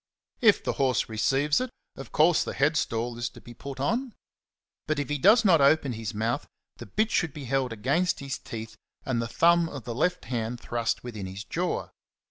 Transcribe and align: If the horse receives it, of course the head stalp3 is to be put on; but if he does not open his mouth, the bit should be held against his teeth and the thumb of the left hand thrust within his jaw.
If 0.41 0.63
the 0.63 0.73
horse 0.81 1.07
receives 1.09 1.61
it, 1.61 1.69
of 1.95 2.11
course 2.11 2.43
the 2.43 2.55
head 2.55 2.73
stalp3 2.73 3.19
is 3.19 3.29
to 3.29 3.39
be 3.39 3.53
put 3.53 3.79
on; 3.79 4.15
but 4.87 4.97
if 4.97 5.09
he 5.09 5.19
does 5.19 5.45
not 5.45 5.61
open 5.61 5.93
his 5.93 6.11
mouth, 6.11 6.47
the 6.77 6.87
bit 6.87 7.11
should 7.11 7.35
be 7.35 7.45
held 7.45 7.71
against 7.71 8.19
his 8.19 8.39
teeth 8.39 8.75
and 9.05 9.21
the 9.21 9.27
thumb 9.27 9.69
of 9.69 9.83
the 9.83 9.93
left 9.93 10.25
hand 10.25 10.59
thrust 10.59 11.03
within 11.03 11.27
his 11.27 11.43
jaw. 11.43 11.89